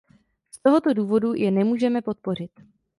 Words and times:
Z 0.51 0.59
tohoto 0.61 0.93
důvodu 0.93 1.33
je 1.33 1.51
nemůžeme 1.51 2.01
podpořit. 2.01 2.51